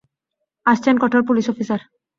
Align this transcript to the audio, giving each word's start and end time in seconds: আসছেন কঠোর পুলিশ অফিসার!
আসছেন 0.65 0.95
কঠোর 1.03 1.21
পুলিশ 1.27 1.45
অফিসার! 1.49 1.79